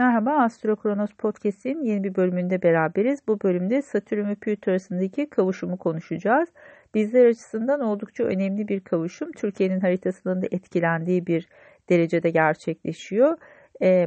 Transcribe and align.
Merhaba 0.00 0.30
Astro 0.30 0.76
Kronos 0.76 1.10
Podcast'in 1.18 1.84
yeni 1.84 2.04
bir 2.04 2.14
bölümünde 2.14 2.62
beraberiz. 2.62 3.20
Bu 3.28 3.40
bölümde 3.40 3.82
Satürn 3.82 4.28
ve 4.28 4.34
Plüto 4.34 4.70
arasındaki 4.70 5.30
kavuşumu 5.30 5.78
konuşacağız. 5.78 6.48
Bizler 6.94 7.26
açısından 7.26 7.80
oldukça 7.80 8.24
önemli 8.24 8.68
bir 8.68 8.80
kavuşum. 8.80 9.32
Türkiye'nin 9.32 9.80
haritasının 9.80 10.42
da 10.42 10.46
etkilendiği 10.50 11.26
bir 11.26 11.48
derecede 11.88 12.30
gerçekleşiyor. 12.30 13.36
Ee, 13.82 14.06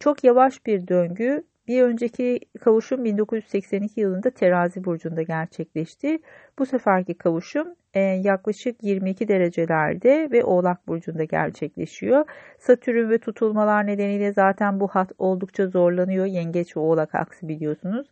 çok 0.00 0.24
yavaş 0.24 0.66
bir 0.66 0.88
döngü. 0.88 1.44
Bir 1.68 1.82
önceki 1.82 2.40
kavuşum 2.60 3.04
1982 3.04 4.00
yılında 4.00 4.30
Terazi 4.30 4.84
burcunda 4.84 5.22
gerçekleşti. 5.22 6.18
Bu 6.58 6.66
seferki 6.66 7.14
kavuşum 7.14 7.68
e, 7.94 8.00
yaklaşık 8.00 8.82
22 8.82 9.28
derecelerde 9.28 10.28
ve 10.32 10.44
Oğlak 10.44 10.88
burcunda 10.88 11.24
gerçekleşiyor. 11.24 12.24
Satürn 12.58 13.10
ve 13.10 13.18
tutulmalar 13.18 13.86
nedeniyle 13.86 14.32
zaten 14.32 14.80
bu 14.80 14.88
hat 14.88 15.12
oldukça 15.18 15.66
zorlanıyor. 15.66 16.26
Yengeç 16.26 16.76
ve 16.76 16.80
Oğlak 16.80 17.14
aksi 17.14 17.48
biliyorsunuz. 17.48 18.06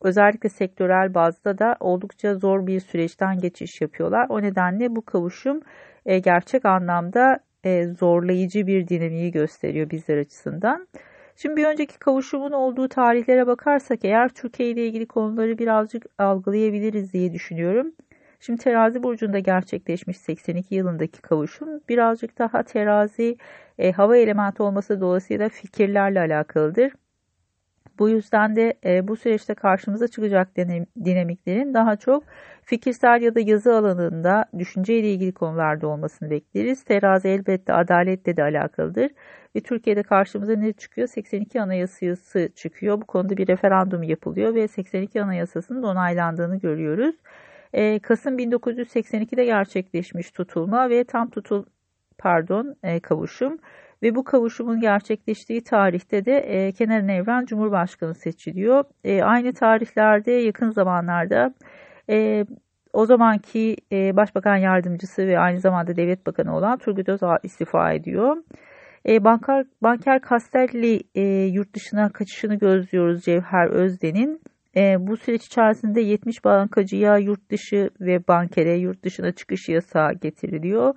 Özellikle 0.00 0.48
sektörel 0.48 1.14
bazda 1.14 1.58
da 1.58 1.76
oldukça 1.80 2.34
zor 2.34 2.66
bir 2.66 2.80
süreçten 2.80 3.38
geçiş 3.38 3.80
yapıyorlar. 3.80 4.26
O 4.28 4.42
nedenle 4.42 4.96
bu 4.96 5.04
kavuşum 5.04 5.60
e, 6.06 6.18
gerçek 6.18 6.64
anlamda 6.64 7.40
e, 7.64 7.86
zorlayıcı 7.86 8.66
bir 8.66 8.88
dinamiği 8.88 9.32
gösteriyor 9.32 9.90
bizler 9.90 10.18
açısından. 10.18 10.88
Şimdi 11.36 11.56
bir 11.56 11.64
önceki 11.64 11.98
kavuşumun 11.98 12.52
olduğu 12.52 12.88
tarihlere 12.88 13.46
bakarsak 13.46 14.04
eğer 14.04 14.28
Türkiye 14.28 14.70
ile 14.70 14.86
ilgili 14.86 15.06
konuları 15.06 15.58
birazcık 15.58 16.06
algılayabiliriz 16.18 17.12
diye 17.12 17.32
düşünüyorum. 17.32 17.92
Şimdi 18.40 18.62
terazi 18.62 19.02
burcunda 19.02 19.38
gerçekleşmiş 19.38 20.16
82 20.16 20.74
yılındaki 20.74 21.22
kavuşum 21.22 21.68
birazcık 21.88 22.38
daha 22.38 22.62
terazi 22.62 23.36
e, 23.78 23.92
hava 23.92 24.16
elementi 24.16 24.62
olması 24.62 25.00
dolayısıyla 25.00 25.48
fikirlerle 25.48 26.20
alakalıdır. 26.20 26.92
Bu 27.98 28.08
yüzden 28.08 28.56
de 28.56 28.74
e, 28.84 29.08
bu 29.08 29.16
süreçte 29.16 29.54
karşımıza 29.54 30.08
çıkacak 30.08 30.56
dinamiklerin 31.04 31.74
daha 31.74 31.96
çok 31.96 32.24
fikirsel 32.62 33.22
ya 33.22 33.34
da 33.34 33.40
yazı 33.40 33.76
alanında 33.76 34.44
düşünce 34.58 34.98
ile 34.98 35.12
ilgili 35.12 35.32
konularda 35.32 35.88
olmasını 35.88 36.30
bekleriz. 36.30 36.84
Terazi 36.84 37.28
elbette 37.28 37.72
adaletle 37.72 38.36
de 38.36 38.42
alakalıdır. 38.42 39.10
Ve 39.56 39.60
Türkiye'de 39.60 40.02
karşımıza 40.02 40.52
ne 40.52 40.72
çıkıyor? 40.72 41.08
82 41.08 41.60
Anayasası 41.60 42.48
çıkıyor. 42.56 43.00
Bu 43.00 43.04
konuda 43.06 43.36
bir 43.36 43.48
referandum 43.48 44.02
yapılıyor 44.02 44.54
ve 44.54 44.68
82 44.68 45.22
Anayasası'nın 45.22 45.82
onaylandığını 45.82 46.56
görüyoruz. 46.58 47.14
E, 47.72 47.98
Kasım 47.98 48.38
1982'de 48.38 49.44
gerçekleşmiş 49.44 50.30
tutulma 50.30 50.90
ve 50.90 51.04
tam 51.04 51.30
tutul 51.30 51.64
pardon 52.18 52.76
e, 52.82 53.00
kavuşum 53.00 53.58
ve 54.02 54.14
bu 54.14 54.24
kavuşumun 54.24 54.80
gerçekleştiği 54.80 55.64
tarihte 55.64 56.24
de 56.24 56.38
e, 56.38 56.72
Kenan 56.72 57.08
Evren 57.08 57.46
Cumhurbaşkanı 57.46 58.14
seçiliyor. 58.14 58.84
E, 59.04 59.22
aynı 59.22 59.52
tarihlerde 59.52 60.32
yakın 60.32 60.70
zamanlarda 60.70 61.54
e, 62.10 62.46
o 62.92 63.06
zamanki 63.06 63.76
e, 63.92 64.16
Başbakan 64.16 64.56
Yardımcısı 64.56 65.26
ve 65.26 65.38
aynı 65.38 65.60
zamanda 65.60 65.96
Devlet 65.96 66.26
Bakanı 66.26 66.56
olan 66.56 66.78
Turgut 66.78 67.08
Özal 67.08 67.38
istifa 67.42 67.92
ediyor. 67.92 68.36
E, 69.08 69.24
banker, 69.24 69.66
banker 69.82 70.20
Castelli 70.30 71.00
e, 71.14 71.22
yurt 71.44 71.74
dışına 71.74 72.08
kaçışını 72.08 72.54
gözlüyoruz 72.58 73.22
Cevher 73.22 73.66
Özden'in. 73.66 74.40
E, 74.76 75.06
bu 75.06 75.16
süreç 75.16 75.46
içerisinde 75.46 76.00
70 76.00 76.44
bankacıya 76.44 77.18
yurt 77.18 77.50
dışı 77.50 77.90
ve 78.00 78.28
bankere 78.28 78.76
yurt 78.76 79.02
dışına 79.02 79.32
çıkış 79.32 79.68
yasağı 79.68 80.12
getiriliyor. 80.12 80.94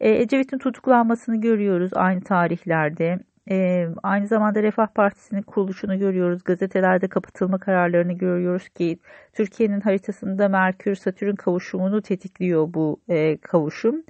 E, 0.00 0.10
Ecevit'in 0.10 0.58
tutuklanmasını 0.58 1.40
görüyoruz 1.40 1.90
aynı 1.94 2.20
tarihlerde. 2.20 3.18
E, 3.50 3.86
aynı 4.02 4.26
zamanda 4.26 4.62
Refah 4.62 4.86
Partisi'nin 4.86 5.42
kuruluşunu 5.42 5.98
görüyoruz. 5.98 6.44
Gazetelerde 6.44 7.08
kapatılma 7.08 7.58
kararlarını 7.58 8.12
görüyoruz 8.12 8.68
ki 8.68 8.98
Türkiye'nin 9.32 9.80
haritasında 9.80 10.48
Merkür-Satürn 10.48 11.34
kavuşumunu 11.34 12.02
tetikliyor 12.02 12.74
bu 12.74 13.00
e, 13.08 13.36
kavuşum. 13.36 14.02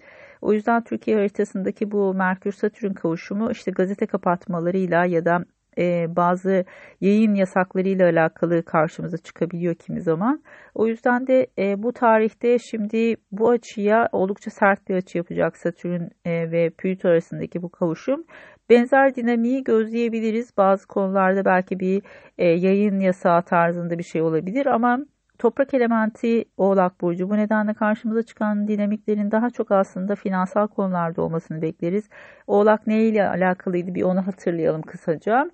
O 0.42 0.53
yüzden 0.53 0.84
Türkiye 0.84 1.16
haritasındaki 1.16 1.91
bu 1.91 2.14
Merkür-Satürn 2.14 2.94
kavuşumu 2.94 3.50
işte 3.50 3.70
gazete 3.70 4.06
kapatmalarıyla 4.06 5.04
ya 5.04 5.25
da 5.25 5.44
e, 5.78 6.16
bazı 6.16 6.64
yayın 7.00 7.34
yasaklarıyla 7.34 8.08
alakalı 8.08 8.62
karşımıza 8.62 9.16
çıkabiliyor 9.16 9.75
kimi 9.75 10.00
zaman. 10.00 10.42
O 10.75 10.86
yüzden 10.86 11.26
de 11.26 11.47
e, 11.58 11.82
bu 11.82 11.92
tarihte 11.92 12.58
şimdi 12.58 13.16
bu 13.32 13.50
açıya 13.50 14.08
oldukça 14.12 14.50
sert 14.50 14.88
bir 14.88 14.94
açı 14.94 15.19
yapacak 15.19 15.56
Satürn 15.56 16.03
e, 16.25 16.50
ve 16.50 16.70
Plüto 16.70 17.09
arasındaki 17.09 17.62
bu 17.62 17.69
kavuşum. 17.69 18.24
Benzer 18.70 19.14
dinamiği 19.14 19.64
gözleyebiliriz. 19.64 20.56
Bazı 20.56 20.86
konularda 20.86 21.44
belki 21.44 21.80
bir 21.80 22.03
e, 22.38 22.47
yayın 22.47 23.00
yasağı 23.00 23.42
tarzında 23.42 23.98
bir 23.98 24.04
şey 24.04 24.22
olabilir 24.22 24.66
ama 24.66 24.98
Toprak 25.42 25.75
elementi 25.75 26.44
Oğlak 26.56 27.00
Burcu. 27.00 27.30
Bu 27.30 27.36
nedenle 27.36 27.75
karşımıza 27.75 28.22
çıkan 28.22 28.69
dinamiklerin 28.69 29.30
daha 29.30 29.50
çok 29.50 29.70
aslında 29.70 30.14
finansal 30.14 30.66
konularda 30.66 31.22
olmasını 31.22 31.62
bekleriz. 31.62 32.08
Oğlak 32.47 32.86
ne 32.86 33.03
ile 33.03 33.28
alakalıydı 33.28 33.94
bir 33.94 34.03
onu 34.03 34.26
hatırlayalım 34.26 34.82
kısaca. 34.82 35.50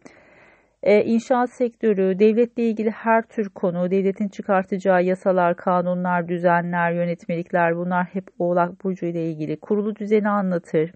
Ee, 0.82 1.04
inşaat 1.04 1.50
sektörü, 1.50 2.18
devletle 2.18 2.62
ilgili 2.62 2.90
her 2.90 3.22
tür 3.22 3.48
konu, 3.48 3.90
devletin 3.90 4.28
çıkartacağı 4.28 5.02
yasalar, 5.02 5.56
kanunlar, 5.56 6.28
düzenler, 6.28 6.92
yönetmelikler 6.92 7.76
bunlar 7.76 8.04
hep 8.04 8.28
Oğlak 8.38 8.84
Burcu 8.84 9.06
ile 9.06 9.30
ilgili. 9.30 9.60
Kurulu 9.60 9.96
düzeni 9.96 10.28
anlatır. 10.28 10.92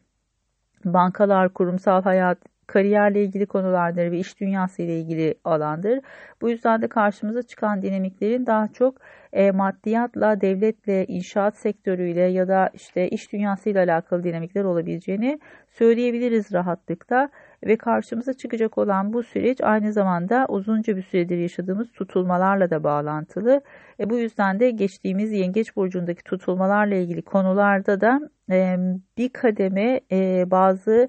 Bankalar, 0.84 1.48
kurumsal 1.48 2.03
hayat, 2.03 2.38
kariyerle 2.72 3.25
ilgili 3.25 3.47
konulardır 3.47 4.10
ve 4.10 4.19
iş 4.19 4.41
dünyası 4.41 4.83
ile 4.83 5.00
ilgili 5.00 5.34
alandır. 5.44 6.00
Bu 6.41 6.50
yüzden 6.50 6.83
de 6.83 6.88
karşımıza 6.88 7.43
çıkan 7.43 7.83
dinamiklerin 7.83 8.47
daha 8.47 8.69
çok 8.69 8.94
e, 9.33 9.50
maddiyatla, 9.50 10.41
devletle, 10.41 11.06
inşaat 11.06 11.56
sektörüyle 11.56 12.21
ya 12.21 12.49
da 12.49 12.71
işte 12.75 13.09
iş 13.09 13.33
dünyası 13.33 13.71
ile 13.71 13.78
alakalı 13.78 14.25
dinamikler 14.25 14.65
olabileceğini 14.65 15.38
söyleyebiliriz 15.71 16.53
rahatlıkla 16.53 17.28
ve 17.65 17.77
karşımıza 17.77 18.33
çıkacak 18.33 18.78
olan 18.78 19.12
bu 19.12 19.22
süreç 19.22 19.60
aynı 19.62 19.93
zamanda 19.93 20.47
uzunca 20.49 20.97
bir 20.97 21.03
süredir 21.03 21.39
yaşadığımız 21.39 21.93
tutulmalarla 21.93 22.71
da 22.71 22.84
bağlantılı. 22.84 23.60
E, 24.00 24.10
bu 24.10 24.19
yüzden 24.19 24.60
de 24.60 24.71
geçtiğimiz 24.71 25.33
Yengeç 25.33 25.77
Burcu'ndaki 25.77 26.25
tutulmalarla 26.25 26.94
ilgili 26.94 27.22
konularda 27.22 28.00
da 28.00 28.21
e, 28.50 28.77
bir 29.19 29.28
kademe 29.28 30.00
e, 30.12 30.44
bazı 30.50 31.09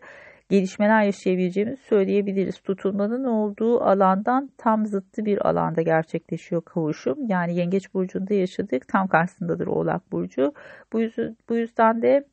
gelişmeler 0.54 1.04
yaşayabileceğimizi 1.04 1.82
söyleyebiliriz. 1.84 2.60
Tutulmanın 2.60 3.24
olduğu 3.24 3.82
alandan 3.82 4.50
tam 4.58 4.86
zıttı 4.86 5.26
bir 5.26 5.50
alanda 5.50 5.82
gerçekleşiyor 5.82 6.62
kavuşum. 6.62 7.18
Yani 7.28 7.56
Yengeç 7.56 7.94
Burcu'nda 7.94 8.34
yaşadık. 8.34 8.88
Tam 8.88 9.08
karşısındadır 9.08 9.68
Oğlak 9.68 10.12
Burcu. 10.12 10.54
Bu, 10.94 11.02
yüzden, 11.02 11.38
bu 11.50 11.56
yüzden 11.56 12.02
de 12.02 12.26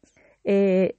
e, 0.47 0.92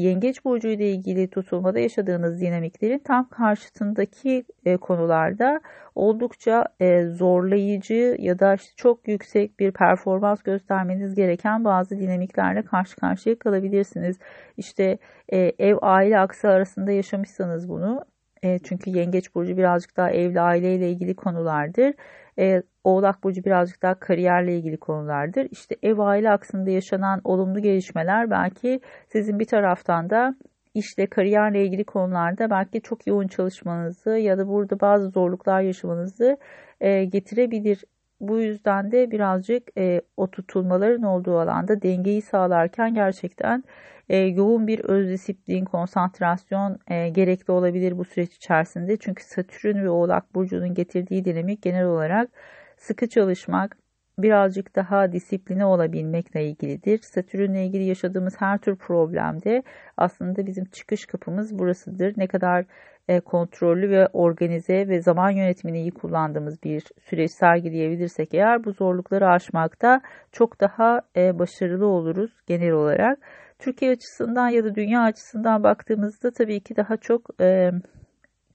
Yengeç 0.00 0.44
burcu 0.44 0.68
ile 0.68 0.90
ilgili 0.90 1.30
tutulmada 1.30 1.78
yaşadığınız 1.78 2.40
dinamiklerin 2.40 2.98
tam 2.98 3.28
karşıtındaki 3.28 4.44
e, 4.64 4.76
konularda 4.76 5.60
oldukça 5.94 6.64
e, 6.80 7.06
zorlayıcı 7.06 8.16
ya 8.18 8.38
da 8.38 8.54
işte 8.54 8.72
çok 8.76 9.08
yüksek 9.08 9.60
bir 9.60 9.72
performans 9.72 10.42
göstermeniz 10.42 11.14
gereken 11.14 11.64
bazı 11.64 11.98
dinamiklerle 12.00 12.62
karşı 12.62 12.96
karşıya 12.96 13.38
kalabilirsiniz. 13.38 14.18
İşte 14.56 14.98
e, 15.28 15.38
ev 15.58 15.76
aile 15.82 16.18
aksı 16.18 16.48
arasında 16.48 16.92
yaşamışsanız 16.92 17.68
bunu 17.68 18.04
e, 18.42 18.58
çünkü 18.58 18.90
yengeç 18.90 19.34
burcu 19.34 19.56
birazcık 19.56 19.96
daha 19.96 20.10
evli 20.10 20.40
aileyle 20.40 20.90
ilgili 20.90 21.16
konulardır. 21.16 21.94
E, 22.40 22.62
Oğlak 22.84 23.24
Burcu 23.24 23.44
birazcık 23.44 23.82
daha 23.82 23.94
kariyerle 24.00 24.56
ilgili 24.56 24.76
konulardır. 24.76 25.48
İşte 25.50 25.76
ev 25.82 25.98
aile 25.98 26.30
aksında 26.30 26.70
yaşanan 26.70 27.20
olumlu 27.24 27.60
gelişmeler 27.62 28.30
belki 28.30 28.80
sizin 29.08 29.38
bir 29.38 29.44
taraftan 29.44 30.10
da 30.10 30.34
işle 30.74 31.06
kariyerle 31.06 31.64
ilgili 31.64 31.84
konularda 31.84 32.50
belki 32.50 32.82
çok 32.82 33.06
yoğun 33.06 33.26
çalışmanızı 33.28 34.10
ya 34.10 34.38
da 34.38 34.48
burada 34.48 34.80
bazı 34.80 35.10
zorluklar 35.10 35.60
yaşamanızı 35.60 36.36
e, 36.80 37.04
getirebilir. 37.04 37.84
Bu 38.20 38.40
yüzden 38.40 38.92
de 38.92 39.10
birazcık 39.10 39.68
e, 39.78 40.00
o 40.16 40.30
tutulmaların 40.30 41.02
olduğu 41.02 41.38
alanda 41.38 41.82
dengeyi 41.82 42.22
sağlarken 42.22 42.94
gerçekten 42.94 43.64
e, 44.08 44.16
yoğun 44.16 44.66
bir 44.66 44.78
öz 44.80 45.08
disiplin, 45.08 45.64
konsantrasyon 45.64 46.78
e, 46.88 47.08
gerekli 47.08 47.52
olabilir 47.52 47.98
bu 47.98 48.04
süreç 48.04 48.36
içerisinde. 48.36 48.96
Çünkü 48.96 49.24
Satürn 49.24 49.84
ve 49.84 49.90
Oğlak 49.90 50.34
Burcu'nun 50.34 50.74
getirdiği 50.74 51.24
dinamik 51.24 51.62
genel 51.62 51.84
olarak 51.84 52.30
sıkı 52.76 53.08
çalışmak, 53.08 53.76
birazcık 54.18 54.76
daha 54.76 55.12
disipline 55.12 55.64
olabilmekle 55.64 56.48
ilgilidir. 56.48 56.98
Satürn'le 57.02 57.54
ilgili 57.54 57.84
yaşadığımız 57.84 58.40
her 58.40 58.58
tür 58.58 58.76
problemde 58.76 59.62
aslında 59.96 60.46
bizim 60.46 60.64
çıkış 60.64 61.06
kapımız 61.06 61.58
burasıdır. 61.58 62.14
Ne 62.16 62.26
kadar 62.26 62.64
e, 63.10 63.20
kontrollü 63.20 63.90
ve 63.90 64.06
organize 64.12 64.88
ve 64.88 65.02
zaman 65.02 65.30
yönetimini 65.30 65.80
iyi 65.80 65.90
kullandığımız 65.90 66.62
bir 66.62 66.82
süreç 67.00 67.30
sergileyebilirsek 67.30 68.34
eğer 68.34 68.64
bu 68.64 68.72
zorlukları 68.72 69.28
aşmakta 69.28 70.00
çok 70.32 70.60
daha 70.60 71.00
e, 71.16 71.38
başarılı 71.38 71.86
oluruz 71.86 72.30
genel 72.46 72.72
olarak. 72.72 73.18
Türkiye 73.58 73.90
açısından 73.90 74.48
ya 74.48 74.64
da 74.64 74.74
dünya 74.74 75.02
açısından 75.02 75.62
baktığımızda 75.62 76.30
tabii 76.30 76.60
ki 76.60 76.76
daha 76.76 76.96
çok 76.96 77.40
e, 77.40 77.70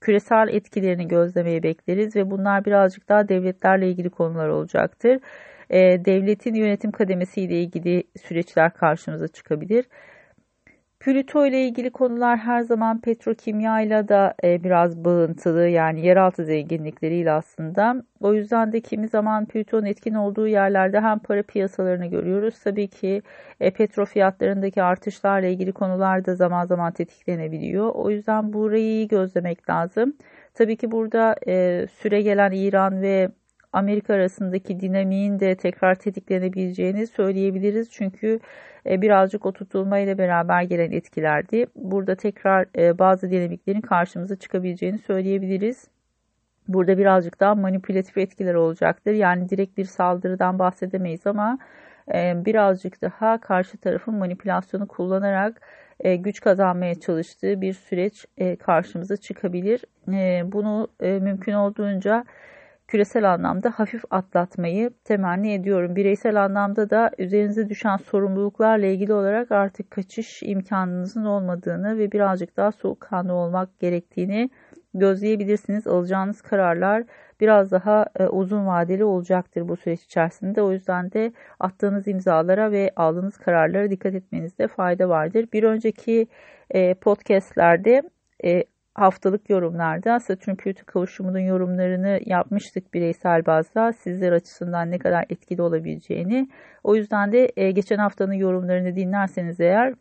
küresel 0.02 0.48
etkilerini 0.50 1.08
gözlemeye 1.08 1.64
bekleriz 1.64 2.16
ve 2.16 2.32
bunlar 2.32 2.66
birazcık 2.66 3.10
daha 3.10 3.30
devletlerle 3.30 3.90
ilgili 3.90 4.10
konular 4.10 4.50
olacaktır. 4.50 5.20
Devletin 6.06 6.54
yönetim 6.54 6.92
kademesiyle 6.92 7.62
ilgili 7.62 8.04
süreçler 8.28 8.74
karşımıza 8.74 9.28
çıkabilir. 9.28 9.86
Plüto 11.06 11.46
ile 11.46 11.68
ilgili 11.68 11.90
konular 11.90 12.38
her 12.38 12.62
zaman 12.62 13.02
petrokimya 13.02 13.82
ile 13.82 14.08
de 14.08 14.34
biraz 14.64 15.06
bağıntılı 15.06 15.68
yani 15.68 16.06
yeraltı 16.06 16.46
zenginlikleriyle 16.46 17.32
aslında. 17.32 18.04
O 18.20 18.34
yüzden 18.34 18.72
de 18.72 18.82
kimi 18.82 19.08
zaman 19.08 19.46
Plüton'un 19.46 19.86
etkin 19.86 20.14
olduğu 20.14 20.48
yerlerde 20.48 21.00
hem 21.00 21.20
para 21.20 21.44
piyasalarını 21.44 22.06
görüyoruz. 22.06 22.60
Tabii 22.64 22.88
ki 22.88 23.22
e, 23.60 23.72
petro 23.72 24.06
fiyatlarındaki 24.06 24.84
artışlarla 24.84 25.48
ilgili 25.48 25.72
konular 25.72 26.26
da 26.26 26.36
zaman 26.36 26.66
zaman 26.66 26.94
tetiklenebiliyor. 26.94 27.90
O 27.96 28.10
yüzden 28.10 28.54
burayı 28.54 28.84
iyi 28.86 29.08
gözlemek 29.08 29.70
lazım. 29.70 30.14
Tabii 30.54 30.78
ki 30.78 30.92
burada 30.92 31.36
e, 31.48 31.86
süre 32.02 32.22
gelen 32.22 32.52
İran 32.52 33.02
ve 33.02 33.30
Amerika 33.76 34.14
arasındaki 34.14 34.80
dinamiğin 34.80 35.40
de 35.40 35.56
tekrar 35.56 35.96
tetiklenebileceğini 35.96 37.08
söyleyebiliriz. 37.08 37.90
Çünkü 37.92 38.40
e, 38.86 39.02
birazcık 39.02 39.46
o 39.46 39.52
tutulmayla 39.52 40.18
beraber 40.18 40.62
gelen 40.64 40.92
etkilerdi. 40.92 41.66
Burada 41.76 42.16
tekrar 42.16 42.68
e, 42.78 43.00
bazı 43.00 43.32
dinamiklerin 43.32 43.82
karşımıza 43.82 44.36
çıkabileceğini 44.36 44.98
söyleyebiliriz. 44.98 45.88
Burada 46.68 46.98
birazcık 46.98 47.40
daha 47.40 47.56
manipülatif 47.56 48.18
etkiler 48.18 48.54
olacaktır. 48.54 49.14
Yani 49.14 49.50
direkt 49.50 49.78
bir 49.78 49.86
saldırıdan 49.86 50.60
bahsedemeyiz 50.60 51.28
ama 51.28 51.58
e, 52.14 52.46
birazcık 52.46 53.02
daha 53.02 53.42
karşı 53.42 53.78
tarafın 53.78 54.16
manipülasyonu 54.16 54.88
kullanarak 54.88 55.62
güç 56.18 56.42
kazanmaya 56.42 56.96
çalıştığı 56.96 57.62
bir 57.62 57.74
süreç 57.74 58.26
karşımıza 58.60 59.18
çıkabilir. 59.18 59.86
Bunu 60.52 60.88
mümkün 61.02 61.54
olduğunca 61.54 62.26
küresel 62.88 63.34
anlamda 63.34 63.70
hafif 63.70 64.04
atlatmayı 64.10 64.92
temenni 65.04 65.54
ediyorum. 65.54 65.96
Bireysel 65.96 66.44
anlamda 66.46 66.90
da 66.90 67.12
üzerinize 67.18 67.70
düşen 67.70 67.98
sorumluluklarla 67.98 68.86
ilgili 68.86 69.14
olarak 69.14 69.52
artık 69.52 69.92
kaçış 69.92 70.44
imkanınızın 70.44 71.26
olmadığını 71.26 71.98
ve 71.98 72.12
birazcık 72.12 72.58
daha 72.58 72.72
soğukkanlı 72.72 73.34
olmak 73.34 73.80
gerektiğini 73.80 74.50
gözleyebilirsiniz. 74.94 75.88
Alacağınız 75.88 76.42
kararlar 76.42 77.04
biraz 77.42 77.72
daha 77.72 78.06
e, 78.20 78.28
uzun 78.28 78.68
vadeli 78.68 79.04
olacaktır 79.04 79.68
bu 79.68 79.76
süreç 79.76 80.04
içerisinde. 80.04 80.62
O 80.62 80.72
yüzden 80.72 81.12
de 81.12 81.34
attığınız 81.60 82.08
imzalara 82.08 82.72
ve 82.72 82.92
aldığınız 82.96 83.38
kararlara 83.38 83.92
dikkat 83.92 84.16
etmenizde 84.16 84.68
fayda 84.68 85.10
vardır. 85.10 85.48
Bir 85.54 85.64
önceki 85.64 86.28
e, 86.70 86.94
podcastlerde 86.94 88.02
e, 88.44 88.64
haftalık 88.96 89.50
yorumlarda 89.50 90.20
Satürn 90.20 90.56
Plüto 90.56 90.86
kavuşumunun 90.86 91.40
yorumlarını 91.40 92.20
yapmıştık 92.26 92.94
bireysel 92.94 93.46
bazda 93.46 93.94
sizler 93.94 94.32
açısından 94.32 94.92
ne 94.92 95.00
kadar 95.00 95.26
etkili 95.30 95.62
olabileceğini. 95.62 96.50
O 96.84 96.96
yüzden 96.96 97.32
de 97.32 97.52
e, 97.58 97.72
geçen 97.72 97.98
haftanın 97.98 98.34
yorumlarını 98.34 98.96
dinlerseniz 98.96 99.60
eğer 99.60 99.94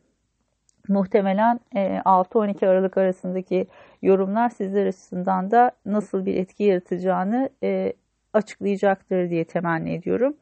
muhtemelen 0.89 1.61
6-12 1.75 2.65
e, 2.65 2.69
Aralık 2.69 2.99
arasındaki 2.99 3.67
yorumlar 4.03 4.49
sizler 4.49 4.87
açısından 4.87 5.51
da 5.51 5.71
nasıl 5.87 6.27
bir 6.27 6.35
etki 6.35 6.65
yaratacağını 6.65 7.49
e, 7.63 7.93
açıklayacaktır 8.33 9.31
diye 9.31 9.45
temenni 9.45 9.95
ediyorum. 9.95 10.37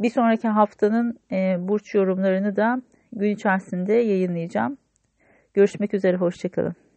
Bir 0.00 0.10
sonraki 0.10 0.48
haftanın 0.48 1.18
burç 1.68 1.94
yorumlarını 1.94 2.56
da 2.56 2.82
gün 3.12 3.30
içerisinde 3.30 3.92
yayınlayacağım. 3.92 4.76
Görüşmek 5.54 5.94
üzere, 5.94 6.16
hoşçakalın. 6.16 6.87